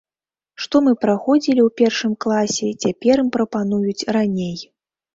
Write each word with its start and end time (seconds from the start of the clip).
Што 0.63 0.75
мы 0.85 0.93
праходзілі 1.05 1.61
ў 1.67 1.75
першым 1.83 2.13
класе, 2.27 2.67
цяпер 2.87 3.15
ім 3.27 3.31
прапануюць 3.39 4.07
раней. 4.21 4.55